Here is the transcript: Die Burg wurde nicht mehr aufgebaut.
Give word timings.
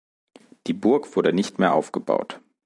Die 0.65 0.73
Burg 0.73 1.15
wurde 1.15 1.31
nicht 1.31 1.59
mehr 1.59 1.75
aufgebaut. 1.75 2.41